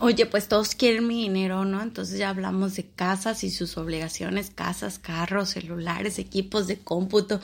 oye, 0.00 0.26
pues 0.26 0.48
todos 0.48 0.74
quieren 0.74 1.06
mi 1.06 1.22
dinero, 1.22 1.64
¿no? 1.64 1.82
Entonces 1.82 2.18
ya 2.18 2.30
hablamos 2.30 2.76
de 2.76 2.84
casas 2.84 3.44
y 3.44 3.50
sus 3.50 3.76
obligaciones, 3.76 4.50
casas, 4.50 4.98
carros, 4.98 5.50
celulares, 5.50 6.18
equipos 6.18 6.66
de 6.66 6.78
cómputo. 6.78 7.40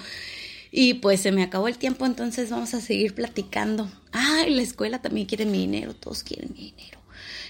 Y 0.73 0.95
pues 0.95 1.21
se 1.21 1.33
me 1.33 1.43
acabó 1.43 1.69
el 1.69 1.79
tiempo, 1.79 2.07
entonces 2.07 2.51
vamos 2.51 2.75
a 2.75 2.81
seguir 2.81 3.15
platicando. 3.15 3.91
Ay, 4.13 4.55
la 4.55 4.63
escuela 4.63 5.03
también 5.03 5.27
quiere 5.27 5.45
mi 5.45 5.59
dinero, 5.59 5.95
todos 5.95 6.23
quieren 6.23 6.51
mi 6.53 6.73
dinero. 6.73 7.01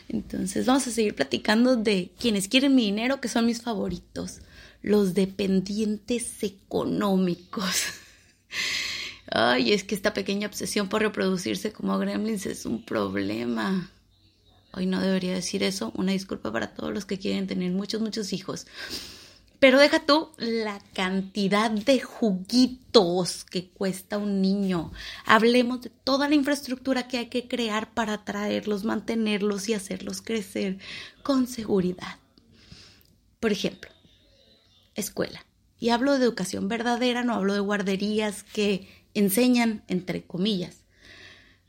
Entonces 0.08 0.66
vamos 0.66 0.86
a 0.86 0.90
seguir 0.90 1.14
platicando 1.14 1.76
de 1.76 2.10
quienes 2.18 2.48
quieren 2.48 2.74
mi 2.74 2.86
dinero, 2.86 3.20
que 3.20 3.28
son 3.28 3.46
mis 3.46 3.62
favoritos, 3.62 4.40
los 4.82 5.14
dependientes 5.14 6.42
económicos. 6.42 7.84
Ay, 9.30 9.72
es 9.72 9.84
que 9.84 9.94
esta 9.94 10.12
pequeña 10.12 10.48
obsesión 10.48 10.88
por 10.88 11.02
reproducirse 11.02 11.72
como 11.72 11.96
gremlins 11.98 12.46
es 12.46 12.66
un 12.66 12.84
problema. 12.84 13.88
Hoy 14.72 14.86
no 14.86 15.00
debería 15.00 15.34
decir 15.34 15.62
eso. 15.62 15.92
Una 15.96 16.12
disculpa 16.12 16.52
para 16.52 16.74
todos 16.74 16.92
los 16.92 17.04
que 17.04 17.18
quieren 17.18 17.46
tener 17.46 17.72
muchos, 17.72 18.00
muchos 18.00 18.32
hijos. 18.32 18.66
Pero 19.60 19.78
deja 19.78 20.06
tú 20.06 20.30
la 20.38 20.80
cantidad 20.94 21.70
de 21.70 22.00
juguitos 22.00 23.44
que 23.44 23.68
cuesta 23.68 24.16
un 24.16 24.40
niño. 24.40 24.90
Hablemos 25.26 25.82
de 25.82 25.90
toda 25.90 26.30
la 26.30 26.34
infraestructura 26.34 27.08
que 27.08 27.18
hay 27.18 27.26
que 27.26 27.46
crear 27.46 27.92
para 27.92 28.14
atraerlos, 28.14 28.84
mantenerlos 28.84 29.68
y 29.68 29.74
hacerlos 29.74 30.22
crecer 30.22 30.78
con 31.22 31.46
seguridad. 31.46 32.18
Por 33.38 33.52
ejemplo, 33.52 33.90
escuela. 34.94 35.44
Y 35.78 35.90
hablo 35.90 36.18
de 36.18 36.24
educación 36.24 36.68
verdadera, 36.68 37.22
no 37.22 37.34
hablo 37.34 37.52
de 37.52 37.60
guarderías 37.60 38.42
que 38.42 38.88
enseñan, 39.12 39.82
entre 39.88 40.22
comillas. 40.22 40.84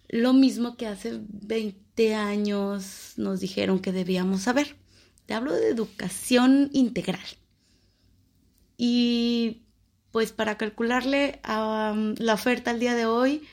Lo 0.08 0.32
mismo 0.32 0.78
que 0.78 0.88
hace 0.88 1.20
20 1.28 1.81
años 2.16 3.14
nos 3.18 3.40
dijeron 3.40 3.80
que 3.80 3.92
debíamos 3.92 4.44
saber. 4.44 4.76
Te 5.26 5.34
hablo 5.34 5.54
de 5.54 5.70
educación 5.70 6.70
integral 6.74 7.22
y 8.84 9.62
pues 10.12 10.32
para 10.32 10.58
calcularle 10.58 11.40
la 11.44 12.34
oferta 12.34 12.72
al 12.72 12.80
día 12.80 12.96
de 12.96 13.06
hoy 13.06 13.44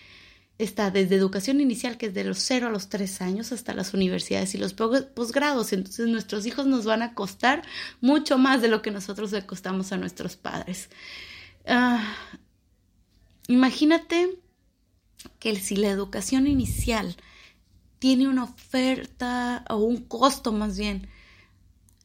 está 0.56 0.90
desde 0.90 1.16
educación 1.16 1.60
inicial, 1.60 1.98
que 1.98 2.06
es 2.06 2.14
de 2.14 2.24
los 2.24 2.38
0 2.38 2.68
a 2.68 2.70
los 2.70 2.88
3 2.88 3.20
años, 3.20 3.52
hasta 3.52 3.74
las 3.74 3.92
universidades 3.92 4.54
y 4.54 4.58
los 4.58 4.72
posgrados. 4.72 5.74
Entonces 5.74 6.08
nuestros 6.08 6.46
hijos 6.46 6.66
nos 6.66 6.86
van 6.86 7.02
a 7.02 7.12
costar 7.12 7.62
mucho 8.00 8.38
más 8.38 8.62
de 8.62 8.68
lo 8.68 8.80
que 8.80 8.90
nosotros 8.90 9.30
le 9.30 9.44
costamos 9.44 9.92
a 9.92 9.98
nuestros 9.98 10.36
padres. 10.36 10.88
Ah, 11.66 12.16
imagínate 13.48 14.38
que 15.38 15.54
si 15.56 15.76
la 15.76 15.90
educación 15.90 16.46
inicial 16.46 17.16
tiene 17.98 18.28
una 18.28 18.44
oferta 18.44 19.64
o 19.68 19.76
un 19.76 19.98
costo 20.04 20.52
más 20.52 20.78
bien 20.78 21.08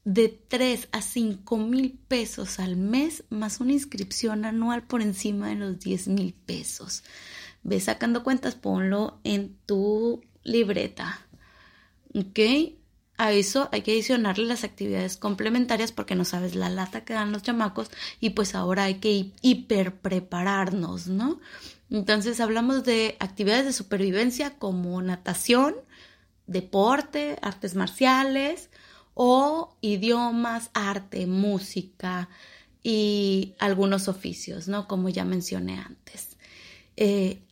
de 0.05 0.27
3 0.27 0.89
a 0.91 1.01
5 1.01 1.57
mil 1.57 1.97
pesos 2.07 2.59
al 2.59 2.75
mes 2.75 3.23
más 3.29 3.59
una 3.61 3.71
inscripción 3.71 4.43
anual 4.45 4.83
por 4.83 5.01
encima 5.01 5.49
de 5.49 5.55
los 5.55 5.79
10 5.79 6.09
mil 6.09 6.33
pesos. 6.33 7.03
Ve 7.63 7.79
sacando 7.79 8.23
cuentas, 8.23 8.55
ponlo 8.55 9.19
en 9.23 9.55
tu 9.65 10.21
libreta. 10.43 11.25
¿Ok? 12.13 12.39
A 13.17 13.31
eso 13.31 13.69
hay 13.71 13.83
que 13.83 13.91
adicionarle 13.91 14.45
las 14.45 14.63
actividades 14.63 15.17
complementarias 15.17 15.91
porque 15.91 16.15
no 16.15 16.25
sabes 16.25 16.55
la 16.55 16.69
lata 16.69 17.05
que 17.05 17.13
dan 17.13 17.31
los 17.31 17.43
chamacos 17.43 17.89
y 18.19 18.31
pues 18.31 18.55
ahora 18.55 18.85
hay 18.85 18.95
que 18.95 19.31
hiper 19.41 19.95
prepararnos, 20.01 21.07
¿no? 21.07 21.39
Entonces 21.93 22.39
hablamos 22.39 22.83
de 22.83 23.15
actividades 23.19 23.65
de 23.65 23.71
supervivencia 23.71 24.57
como 24.57 25.01
natación, 25.01 25.75
deporte, 26.47 27.37
artes 27.41 27.75
marciales, 27.75 28.69
o 29.13 29.75
idiomas, 29.79 30.71
arte, 30.73 31.27
música 31.27 32.29
y 32.81 33.53
algunos 33.59 34.07
oficios, 34.07 34.67
¿no? 34.67 34.87
Como 34.87 35.09
ya 35.09 35.23
mencioné 35.23 35.77
antes. 35.77 36.35
Eh, 36.97 37.43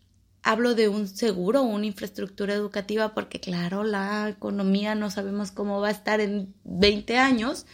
hablo 0.42 0.74
de 0.74 0.88
un 0.90 1.08
seguro, 1.08 1.62
una 1.62 1.86
infraestructura 1.86 2.56
educativa, 2.56 3.14
porque 3.14 3.40
claro, 3.40 3.84
la 3.84 4.28
economía 4.28 4.96
no 4.96 5.12
sabemos 5.12 5.52
cómo 5.52 5.80
va 5.82 5.90
a 5.90 5.92
estar 5.92 6.20
en 6.20 6.52
20 6.64 7.20
años 7.20 7.68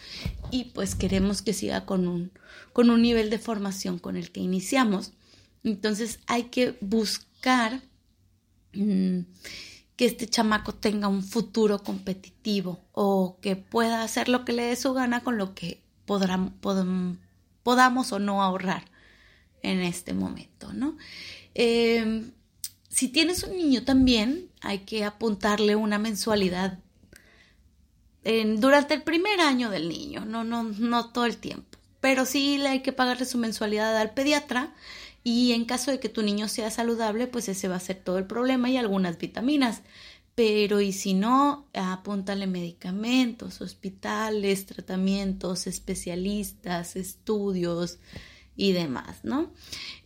y 0.50 0.64
pues 0.64 0.94
queremos 0.94 1.40
que 1.40 1.54
siga 1.54 1.86
con 1.86 2.06
un, 2.08 2.30
con 2.74 2.90
un 2.90 3.00
nivel 3.00 3.30
de 3.30 3.38
formación 3.38 3.98
con 3.98 4.18
el 4.18 4.30
que 4.32 4.40
iniciamos. 4.40 5.12
Entonces 5.64 6.20
hay 6.26 6.44
que 6.44 6.76
buscar 6.80 7.82
mm, 8.74 9.20
que 9.96 10.06
este 10.06 10.28
chamaco 10.28 10.74
tenga 10.74 11.08
un 11.08 11.22
futuro 11.22 11.82
competitivo 11.82 12.80
o 12.92 13.38
que 13.40 13.56
pueda 13.56 14.02
hacer 14.02 14.28
lo 14.28 14.44
que 14.44 14.52
le 14.52 14.64
dé 14.64 14.76
su 14.76 14.92
gana 14.94 15.22
con 15.22 15.38
lo 15.38 15.54
que 15.54 15.82
podamos 16.04 18.12
o 18.12 18.18
no 18.18 18.42
ahorrar 18.42 18.84
en 19.62 19.80
este 19.80 20.14
momento, 20.14 20.72
¿no? 20.72 20.96
Em, 21.54 22.32
si 22.88 23.08
tienes 23.08 23.42
un 23.42 23.56
niño 23.56 23.84
también, 23.84 24.50
hay 24.60 24.80
que 24.80 25.04
apuntarle 25.04 25.76
una 25.76 25.98
mensualidad 25.98 26.78
durante 28.58 28.94
el 28.94 29.02
primer 29.02 29.40
año 29.40 29.70
del 29.70 29.88
niño, 29.88 30.26
no, 30.26 30.44
no, 30.44 30.62
no 30.62 31.10
todo 31.10 31.24
el 31.24 31.38
tiempo, 31.38 31.78
pero 32.00 32.26
sí 32.26 32.58
le 32.58 32.68
hay 32.68 32.82
que 32.82 32.92
pagarle 32.92 33.24
su 33.24 33.38
mensualidad 33.38 33.96
al 33.96 34.12
pediatra 34.12 34.74
y 35.28 35.52
en 35.52 35.66
caso 35.66 35.90
de 35.90 36.00
que 36.00 36.08
tu 36.08 36.22
niño 36.22 36.48
sea 36.48 36.70
saludable, 36.70 37.26
pues 37.26 37.50
ese 37.50 37.68
va 37.68 37.76
a 37.76 37.80
ser 37.80 38.02
todo 38.02 38.16
el 38.16 38.24
problema 38.24 38.70
y 38.70 38.78
algunas 38.78 39.18
vitaminas. 39.18 39.82
Pero 40.34 40.80
y 40.80 40.92
si 40.92 41.12
no, 41.12 41.68
apúntale 41.74 42.46
medicamentos, 42.46 43.60
hospitales, 43.60 44.64
tratamientos, 44.64 45.66
especialistas, 45.66 46.96
estudios 46.96 47.98
y 48.56 48.72
demás, 48.72 49.18
¿no? 49.22 49.52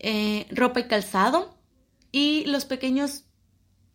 Eh, 0.00 0.49
ropa 0.50 0.81
y 0.81 0.88
calzado 0.88 1.56
y 2.11 2.44
los 2.47 2.65
pequeños 2.65 3.22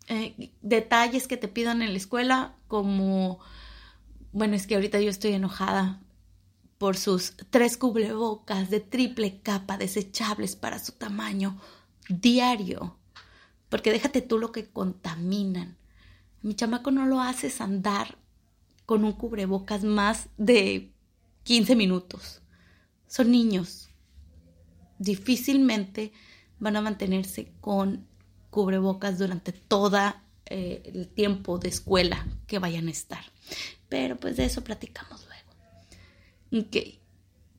eh, 0.07 0.53
detalles 0.61 1.27
que 1.27 1.35
te 1.35 1.49
pidan 1.49 1.81
en 1.81 1.91
la 1.91 1.97
escuela, 1.97 2.55
como, 2.69 3.39
bueno, 4.31 4.55
es 4.55 4.65
que 4.65 4.75
ahorita 4.75 5.01
yo 5.01 5.09
estoy 5.09 5.33
enojada 5.33 6.01
por 6.77 6.97
sus 6.97 7.35
tres 7.49 7.77
cubrebocas 7.77 8.69
de 8.69 8.79
triple 8.79 9.41
capa 9.41 9.77
desechables 9.77 10.55
para 10.55 10.79
su 10.79 10.93
tamaño 10.93 11.59
diario. 12.09 12.97
Porque 13.69 13.91
déjate 13.91 14.21
tú 14.21 14.37
lo 14.37 14.51
que 14.51 14.69
contaminan. 14.69 15.77
Mi 16.41 16.55
chamaco 16.55 16.91
no 16.91 17.05
lo 17.05 17.19
haces 17.19 17.61
andar 17.61 18.17
con 18.85 19.03
un 19.03 19.13
cubrebocas 19.13 19.83
más 19.83 20.29
de 20.37 20.93
15 21.43 21.75
minutos. 21.75 22.41
Son 23.07 23.31
niños. 23.31 23.89
Difícilmente 24.99 26.13
van 26.59 26.75
a 26.75 26.81
mantenerse 26.81 27.51
con 27.59 28.07
cubrebocas 28.49 29.17
durante 29.19 29.51
todo 29.51 29.99
eh, 30.45 30.81
el 30.85 31.07
tiempo 31.09 31.57
de 31.57 31.69
escuela 31.69 32.25
que 32.47 32.59
vayan 32.59 32.87
a 32.87 32.91
estar. 32.91 33.23
Pero 33.89 34.17
pues 34.17 34.37
de 34.37 34.45
eso 34.45 34.63
platicamos 34.63 35.26
Ok, 36.51 36.77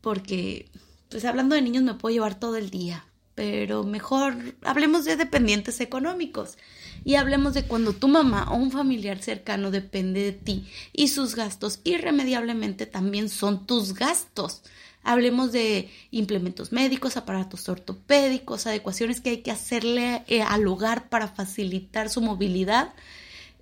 porque 0.01 0.71
pues 1.11 1.25
hablando 1.25 1.55
de 1.55 1.63
niños 1.63 1.83
me 1.83 1.95
puedo 1.95 2.13
llevar 2.13 2.39
todo 2.39 2.57
el 2.57 2.71
día, 2.71 3.05
pero 3.35 3.85
mejor 3.85 4.37
hablemos 4.63 5.05
de 5.05 5.17
dependientes 5.17 5.81
económicos 5.81 6.57
y 7.05 7.15
hablemos 7.15 7.55
de 7.55 7.65
cuando 7.65 7.93
tu 7.93 8.09
mamá 8.09 8.51
o 8.51 8.57
un 8.57 8.71
familiar 8.71 9.23
cercano 9.23 9.71
depende 9.71 10.23
de 10.23 10.33
ti 10.33 10.67
y 10.93 11.09
sus 11.09 11.35
gastos 11.35 11.81
irremediablemente 11.85 12.87
también 12.87 13.29
son 13.29 13.67
tus 13.67 13.95
gastos. 13.95 14.63
Hablemos 15.05 15.53
de 15.53 15.91
implementos 16.11 16.73
médicos, 16.73 17.17
aparatos 17.17 17.69
ortopédicos, 17.69 18.67
adecuaciones 18.67 19.21
que 19.21 19.31
hay 19.31 19.39
que 19.39 19.51
hacerle 19.51 20.25
eh, 20.27 20.43
al 20.43 20.67
hogar 20.67 21.09
para 21.09 21.29
facilitar 21.29 22.11
su 22.11 22.21
movilidad 22.21 22.93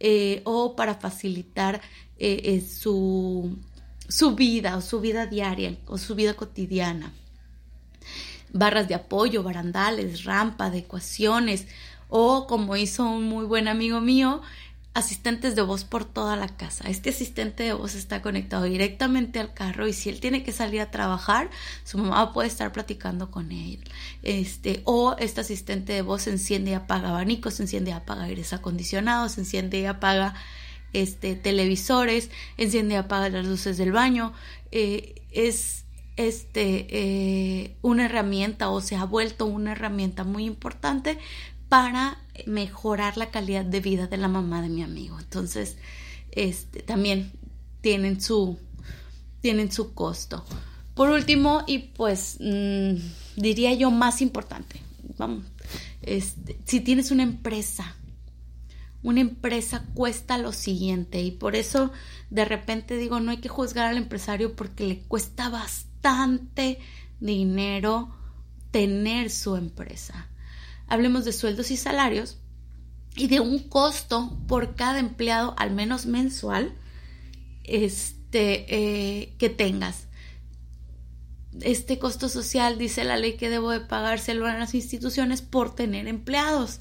eh, 0.00 0.40
o 0.44 0.74
para 0.74 0.94
facilitar 0.94 1.82
eh, 2.18 2.60
su 2.62 3.58
su 4.08 4.34
vida 4.34 4.76
o 4.76 4.80
su 4.80 5.00
vida 5.00 5.26
diaria 5.26 5.76
o 5.86 5.98
su 5.98 6.14
vida 6.14 6.34
cotidiana. 6.34 7.12
Barras 8.52 8.88
de 8.88 8.94
apoyo, 8.94 9.42
barandales, 9.42 10.24
rampa, 10.24 10.66
adecuaciones 10.66 11.66
o 12.08 12.46
como 12.46 12.76
hizo 12.76 13.08
un 13.08 13.24
muy 13.24 13.44
buen 13.44 13.68
amigo 13.68 14.00
mío, 14.00 14.42
asistentes 14.96 15.54
de 15.54 15.62
voz 15.62 15.84
por 15.84 16.06
toda 16.06 16.36
la 16.36 16.48
casa. 16.48 16.88
Este 16.88 17.10
asistente 17.10 17.64
de 17.64 17.74
voz 17.74 17.94
está 17.94 18.22
conectado 18.22 18.64
directamente 18.64 19.38
al 19.40 19.52
carro 19.52 19.86
y 19.86 19.92
si 19.92 20.08
él 20.08 20.20
tiene 20.20 20.42
que 20.42 20.52
salir 20.52 20.80
a 20.80 20.90
trabajar, 20.90 21.50
su 21.84 21.98
mamá 21.98 22.32
puede 22.32 22.48
estar 22.48 22.72
platicando 22.72 23.30
con 23.30 23.52
él. 23.52 23.84
Este, 24.22 24.80
o 24.84 25.14
este 25.18 25.42
asistente 25.42 25.92
de 25.92 26.00
voz 26.00 26.26
enciende 26.28 26.70
y 26.70 26.74
apaga 26.74 27.10
abanicos, 27.10 27.60
enciende 27.60 27.90
y 27.90 27.94
apaga 27.94 28.24
aires 28.24 28.54
acondicionados, 28.54 29.36
enciende 29.36 29.80
y 29.80 29.84
apaga 29.84 30.34
este, 31.02 31.34
televisores, 31.34 32.30
enciende 32.56 32.94
y 32.94 32.96
apaga 32.96 33.28
las 33.28 33.46
luces 33.46 33.76
del 33.76 33.92
baño. 33.92 34.32
Eh, 34.72 35.22
es 35.30 35.84
este, 36.16 36.86
eh, 36.88 37.76
una 37.82 38.06
herramienta 38.06 38.70
o 38.70 38.80
se 38.80 38.96
ha 38.96 39.04
vuelto 39.04 39.44
una 39.44 39.72
herramienta 39.72 40.24
muy 40.24 40.46
importante 40.46 41.18
para 41.68 42.18
mejorar 42.46 43.18
la 43.18 43.30
calidad 43.30 43.64
de 43.64 43.80
vida 43.80 44.06
de 44.06 44.16
la 44.16 44.28
mamá 44.28 44.62
de 44.62 44.70
mi 44.70 44.82
amigo. 44.82 45.18
Entonces, 45.18 45.76
este, 46.32 46.80
también 46.82 47.32
tienen 47.82 48.20
su, 48.20 48.58
tienen 49.42 49.70
su 49.70 49.92
costo. 49.92 50.44
Por 50.94 51.10
último, 51.10 51.62
y 51.66 51.78
pues 51.78 52.38
mm, 52.40 52.94
diría 53.36 53.74
yo 53.74 53.90
más 53.90 54.22
importante, 54.22 54.80
vamos, 55.18 55.44
este, 56.00 56.58
si 56.64 56.80
tienes 56.80 57.10
una 57.10 57.22
empresa, 57.22 57.94
una 59.06 59.20
empresa 59.20 59.84
cuesta 59.94 60.36
lo 60.36 60.52
siguiente 60.52 61.22
y 61.22 61.30
por 61.30 61.54
eso 61.54 61.92
de 62.28 62.44
repente 62.44 62.96
digo, 62.96 63.20
no 63.20 63.30
hay 63.30 63.36
que 63.36 63.48
juzgar 63.48 63.86
al 63.86 63.98
empresario 63.98 64.56
porque 64.56 64.84
le 64.84 64.98
cuesta 64.98 65.48
bastante 65.48 66.80
dinero 67.20 68.12
tener 68.72 69.30
su 69.30 69.54
empresa. 69.54 70.26
Hablemos 70.88 71.24
de 71.24 71.32
sueldos 71.32 71.70
y 71.70 71.76
salarios 71.76 72.38
y 73.14 73.28
de 73.28 73.38
un 73.38 73.60
costo 73.60 74.36
por 74.48 74.74
cada 74.74 74.98
empleado, 74.98 75.54
al 75.56 75.70
menos 75.70 76.06
mensual, 76.06 76.74
este, 77.62 78.66
eh, 78.74 79.34
que 79.38 79.50
tengas. 79.50 80.08
Este 81.60 82.00
costo 82.00 82.28
social 82.28 82.76
dice 82.76 83.04
la 83.04 83.16
ley 83.16 83.36
que 83.36 83.50
debo 83.50 83.70
de 83.70 83.78
pagárselo 83.78 84.46
a 84.46 84.58
las 84.58 84.74
instituciones 84.74 85.42
por 85.42 85.76
tener 85.76 86.08
empleados. 86.08 86.80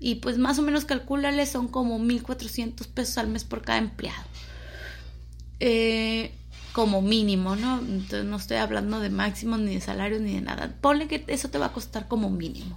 Y 0.00 0.16
pues 0.16 0.38
más 0.38 0.58
o 0.58 0.62
menos 0.62 0.84
calcúlale, 0.84 1.46
son 1.46 1.68
como 1.68 1.98
1.400 1.98 2.86
pesos 2.88 3.18
al 3.18 3.28
mes 3.28 3.44
por 3.44 3.62
cada 3.62 3.78
empleado. 3.78 4.24
Eh, 5.60 6.32
como 6.72 7.00
mínimo, 7.00 7.54
¿no? 7.54 7.78
Entonces 7.78 8.24
no 8.24 8.36
estoy 8.36 8.56
hablando 8.56 8.98
de 8.98 9.08
máximos 9.08 9.60
ni 9.60 9.74
de 9.74 9.80
salarios 9.80 10.20
ni 10.20 10.34
de 10.34 10.40
nada. 10.40 10.74
Ponle 10.80 11.06
que 11.06 11.24
eso 11.28 11.48
te 11.48 11.58
va 11.58 11.66
a 11.66 11.72
costar 11.72 12.08
como 12.08 12.30
mínimo. 12.30 12.76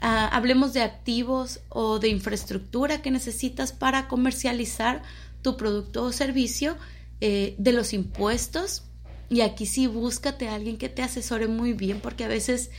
Ah, 0.00 0.28
hablemos 0.28 0.72
de 0.72 0.82
activos 0.82 1.60
o 1.68 1.98
de 1.98 2.08
infraestructura 2.08 3.02
que 3.02 3.10
necesitas 3.10 3.72
para 3.72 4.06
comercializar 4.06 5.02
tu 5.42 5.56
producto 5.56 6.04
o 6.04 6.12
servicio, 6.12 6.76
eh, 7.20 7.56
de 7.58 7.72
los 7.72 7.92
impuestos. 7.92 8.84
Y 9.28 9.40
aquí 9.40 9.66
sí, 9.66 9.88
búscate 9.88 10.48
a 10.48 10.54
alguien 10.54 10.76
que 10.76 10.88
te 10.88 11.02
asesore 11.02 11.48
muy 11.48 11.72
bien, 11.72 12.00
porque 12.00 12.24
a 12.24 12.28
veces 12.28 12.70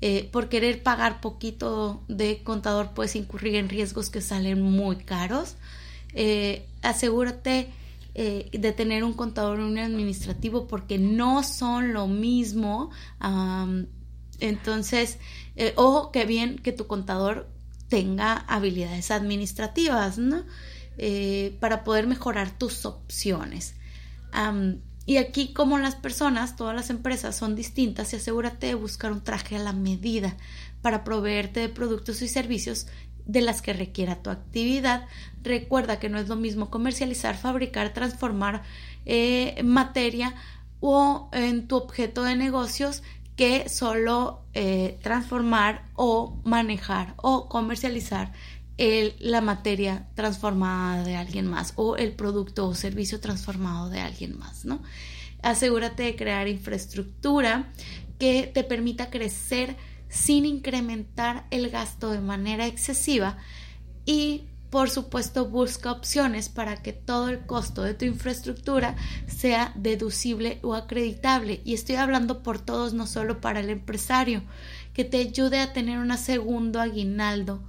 eh, 0.00 0.28
por 0.30 0.48
querer 0.48 0.82
pagar 0.82 1.20
poquito 1.20 2.04
de 2.08 2.42
contador 2.42 2.92
puedes 2.94 3.16
incurrir 3.16 3.54
en 3.56 3.68
riesgos 3.68 4.10
que 4.10 4.20
salen 4.20 4.62
muy 4.62 4.96
caros. 4.96 5.56
Eh, 6.14 6.66
asegúrate 6.82 7.72
de 8.14 8.72
tener 8.72 9.04
un 9.04 9.12
contador 9.12 9.60
un 9.60 9.76
administrativo 9.76 10.66
porque 10.66 10.96
no 10.96 11.42
son 11.42 11.92
lo 11.92 12.06
mismo. 12.06 12.90
entonces, 14.40 15.18
ojo 15.74 16.12
que 16.12 16.24
bien 16.24 16.56
que 16.56 16.72
tu 16.72 16.86
contador 16.86 17.46
tenga 17.88 18.32
habilidades 18.48 19.10
administrativas, 19.10 20.16
¿no? 20.16 20.44
Eh, 20.98 21.56
para 21.60 21.84
poder 21.84 22.06
mejorar 22.06 22.56
tus 22.56 22.86
opciones. 22.86 23.74
Y 25.06 25.18
aquí, 25.18 25.52
como 25.52 25.78
las 25.78 25.94
personas, 25.94 26.56
todas 26.56 26.74
las 26.74 26.90
empresas 26.90 27.36
son 27.36 27.54
distintas, 27.54 28.12
y 28.12 28.16
asegúrate 28.16 28.66
de 28.66 28.74
buscar 28.74 29.12
un 29.12 29.22
traje 29.22 29.54
a 29.54 29.60
la 29.60 29.72
medida 29.72 30.36
para 30.82 31.04
proveerte 31.04 31.60
de 31.60 31.68
productos 31.68 32.22
y 32.22 32.28
servicios 32.28 32.88
de 33.24 33.40
las 33.40 33.62
que 33.62 33.72
requiera 33.72 34.22
tu 34.22 34.30
actividad. 34.30 35.06
Recuerda 35.42 36.00
que 36.00 36.08
no 36.08 36.18
es 36.18 36.28
lo 36.28 36.34
mismo 36.34 36.70
comercializar, 36.70 37.36
fabricar, 37.36 37.92
transformar 37.92 38.62
eh, 39.04 39.60
materia 39.62 40.34
o 40.80 41.28
en 41.32 41.68
tu 41.68 41.76
objeto 41.76 42.24
de 42.24 42.34
negocios 42.34 43.02
que 43.36 43.68
solo 43.68 44.42
eh, 44.54 44.98
transformar 45.02 45.84
o 45.94 46.40
manejar 46.44 47.14
o 47.16 47.48
comercializar 47.48 48.32
la 48.78 49.40
materia 49.40 50.08
transformada 50.14 51.02
de 51.02 51.16
alguien 51.16 51.46
más 51.46 51.72
o 51.76 51.96
el 51.96 52.12
producto 52.12 52.66
o 52.66 52.74
servicio 52.74 53.20
transformado 53.20 53.88
de 53.88 54.00
alguien 54.00 54.38
más, 54.38 54.64
¿no? 54.64 54.82
Asegúrate 55.42 56.02
de 56.02 56.16
crear 56.16 56.48
infraestructura 56.48 57.72
que 58.18 58.50
te 58.52 58.64
permita 58.64 59.10
crecer 59.10 59.76
sin 60.08 60.44
incrementar 60.44 61.46
el 61.50 61.70
gasto 61.70 62.10
de 62.10 62.20
manera 62.20 62.66
excesiva 62.66 63.38
y 64.04 64.44
por 64.70 64.90
supuesto 64.90 65.46
busca 65.46 65.92
opciones 65.92 66.48
para 66.48 66.82
que 66.82 66.92
todo 66.92 67.28
el 67.28 67.46
costo 67.46 67.82
de 67.82 67.94
tu 67.94 68.04
infraestructura 68.04 68.96
sea 69.26 69.72
deducible 69.76 70.58
o 70.62 70.74
acreditable 70.74 71.60
y 71.64 71.74
estoy 71.74 71.96
hablando 71.96 72.42
por 72.42 72.58
todos 72.58 72.92
no 72.92 73.06
solo 73.06 73.40
para 73.40 73.60
el 73.60 73.70
empresario 73.70 74.42
que 74.92 75.04
te 75.04 75.18
ayude 75.18 75.60
a 75.60 75.72
tener 75.72 75.98
un 75.98 76.16
segundo 76.18 76.80
aguinaldo 76.80 77.62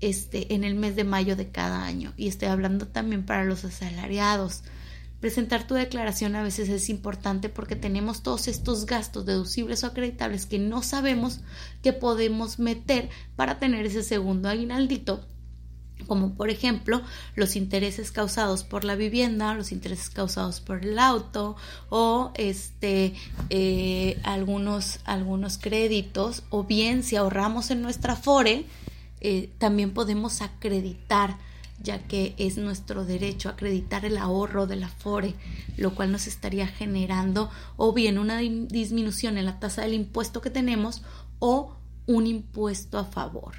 este, 0.00 0.54
en 0.54 0.64
el 0.64 0.74
mes 0.74 0.96
de 0.96 1.04
mayo 1.04 1.36
de 1.36 1.48
cada 1.48 1.84
año. 1.84 2.12
Y 2.16 2.28
estoy 2.28 2.48
hablando 2.48 2.86
también 2.86 3.24
para 3.24 3.44
los 3.44 3.64
asalariados. 3.64 4.62
Presentar 5.20 5.66
tu 5.66 5.74
declaración 5.74 6.34
a 6.34 6.42
veces 6.42 6.70
es 6.70 6.88
importante 6.88 7.50
porque 7.50 7.76
tenemos 7.76 8.22
todos 8.22 8.48
estos 8.48 8.86
gastos 8.86 9.26
deducibles 9.26 9.84
o 9.84 9.88
acreditables 9.88 10.46
que 10.46 10.58
no 10.58 10.82
sabemos 10.82 11.40
que 11.82 11.92
podemos 11.92 12.58
meter 12.58 13.10
para 13.36 13.58
tener 13.58 13.84
ese 13.84 14.02
segundo 14.02 14.48
aguinaldito 14.48 15.20
como 16.06 16.34
por 16.34 16.50
ejemplo 16.50 17.02
los 17.34 17.56
intereses 17.56 18.10
causados 18.10 18.64
por 18.64 18.84
la 18.84 18.96
vivienda, 18.96 19.54
los 19.54 19.70
intereses 19.70 20.08
causados 20.08 20.60
por 20.60 20.84
el 20.84 20.98
auto 20.98 21.56
o 21.90 22.32
este 22.34 23.14
eh, 23.50 24.18
algunos 24.22 25.00
algunos 25.04 25.58
créditos 25.58 26.42
o 26.50 26.64
bien 26.64 27.02
si 27.02 27.16
ahorramos 27.16 27.70
en 27.70 27.82
nuestra 27.82 28.16
fore 28.16 28.64
eh, 29.20 29.50
también 29.58 29.92
podemos 29.92 30.42
acreditar, 30.42 31.38
ya 31.82 32.06
que 32.06 32.34
es 32.38 32.56
nuestro 32.58 33.04
derecho 33.04 33.48
acreditar 33.48 34.04
el 34.04 34.16
ahorro 34.16 34.66
de 34.66 34.76
la 34.76 34.88
FORE, 34.88 35.34
lo 35.76 35.94
cual 35.94 36.12
nos 36.12 36.26
estaría 36.26 36.66
generando 36.66 37.50
o 37.76 37.92
bien 37.92 38.18
una 38.18 38.38
disminución 38.38 39.38
en 39.38 39.46
la 39.46 39.58
tasa 39.58 39.82
del 39.82 39.94
impuesto 39.94 40.40
que 40.40 40.50
tenemos 40.50 41.02
o 41.38 41.76
un 42.06 42.26
impuesto 42.26 42.98
a 42.98 43.04
favor. 43.04 43.54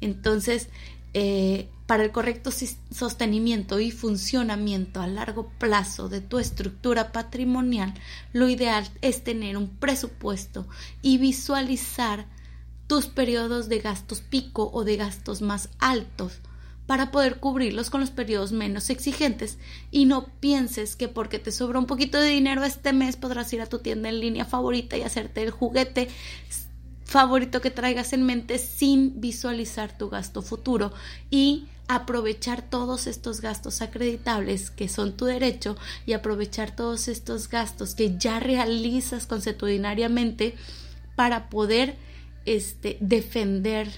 Entonces, 0.00 0.68
eh, 1.14 1.68
para 1.86 2.02
el 2.02 2.12
correcto 2.12 2.50
sostenimiento 2.90 3.78
y 3.78 3.90
funcionamiento 3.90 5.00
a 5.00 5.06
largo 5.06 5.50
plazo 5.58 6.08
de 6.08 6.20
tu 6.20 6.38
estructura 6.38 7.12
patrimonial, 7.12 7.94
lo 8.32 8.48
ideal 8.48 8.88
es 9.02 9.22
tener 9.22 9.56
un 9.56 9.68
presupuesto 9.68 10.66
y 11.02 11.18
visualizar 11.18 12.26
tus 12.94 13.06
periodos 13.06 13.68
de 13.68 13.80
gastos 13.80 14.20
pico 14.20 14.70
o 14.72 14.84
de 14.84 14.96
gastos 14.96 15.42
más 15.42 15.68
altos 15.80 16.34
para 16.86 17.10
poder 17.10 17.40
cubrirlos 17.40 17.90
con 17.90 18.00
los 18.00 18.12
periodos 18.12 18.52
menos 18.52 18.88
exigentes. 18.88 19.58
Y 19.90 20.04
no 20.04 20.28
pienses 20.38 20.94
que 20.94 21.08
porque 21.08 21.40
te 21.40 21.50
sobra 21.50 21.80
un 21.80 21.86
poquito 21.86 22.20
de 22.20 22.28
dinero 22.28 22.62
este 22.62 22.92
mes 22.92 23.16
podrás 23.16 23.52
ir 23.52 23.62
a 23.62 23.66
tu 23.66 23.80
tienda 23.80 24.10
en 24.10 24.20
línea 24.20 24.44
favorita 24.44 24.96
y 24.96 25.02
hacerte 25.02 25.42
el 25.42 25.50
juguete 25.50 26.08
favorito 27.04 27.60
que 27.60 27.72
traigas 27.72 28.12
en 28.12 28.22
mente 28.22 28.58
sin 28.58 29.20
visualizar 29.20 29.98
tu 29.98 30.08
gasto 30.08 30.40
futuro. 30.40 30.92
Y 31.32 31.66
aprovechar 31.88 32.62
todos 32.62 33.08
estos 33.08 33.40
gastos 33.40 33.82
acreditables 33.82 34.70
que 34.70 34.88
son 34.88 35.16
tu 35.16 35.24
derecho 35.24 35.76
y 36.06 36.12
aprovechar 36.12 36.76
todos 36.76 37.08
estos 37.08 37.48
gastos 37.48 37.96
que 37.96 38.16
ya 38.16 38.38
realizas 38.38 39.26
consuetudinariamente 39.26 40.54
para 41.16 41.48
poder 41.48 41.96
este, 42.44 42.96
defender 43.00 43.88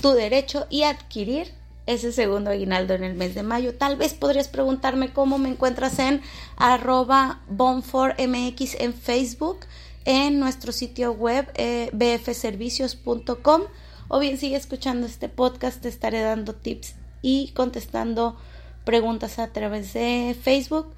tu 0.00 0.10
derecho 0.12 0.66
y 0.70 0.82
adquirir 0.82 1.52
ese 1.86 2.12
segundo 2.12 2.50
aguinaldo 2.50 2.94
en 2.94 3.04
el 3.04 3.14
mes 3.14 3.34
de 3.34 3.42
mayo. 3.42 3.74
Tal 3.74 3.96
vez 3.96 4.14
podrías 4.14 4.48
preguntarme 4.48 5.12
cómo 5.12 5.38
me 5.38 5.48
encuentras 5.48 5.98
en 5.98 6.22
arroba 6.56 7.40
bonformx 7.48 8.76
en 8.78 8.94
Facebook, 8.94 9.60
en 10.04 10.38
nuestro 10.38 10.72
sitio 10.72 11.12
web 11.12 11.50
eh, 11.54 11.90
bfservicios.com 11.92 13.62
o 14.08 14.18
bien 14.18 14.38
sigue 14.38 14.56
escuchando 14.56 15.06
este 15.06 15.28
podcast, 15.28 15.80
te 15.82 15.88
estaré 15.88 16.20
dando 16.20 16.54
tips 16.54 16.94
y 17.22 17.52
contestando 17.52 18.36
preguntas 18.84 19.38
a 19.38 19.52
través 19.52 19.92
de 19.92 20.36
Facebook. 20.40 20.92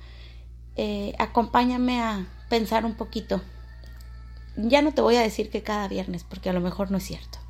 Eh, 0.77 1.15
acompáñame 1.19 2.01
a 2.01 2.27
pensar 2.49 2.85
un 2.85 2.95
poquito 2.95 3.43
ya 4.57 4.83
no 4.83 4.93
te 4.93 5.03
voy 5.03 5.17
a 5.17 5.23
decir 5.23 5.51
que 5.51 5.63
cada 5.63 5.89
viernes, 5.89 6.25
porque 6.25 6.51
a 6.51 6.53
lo 6.53 6.61
mejor 6.61 6.91
no 6.91 6.99
es 6.99 7.05
cierto. 7.05 7.42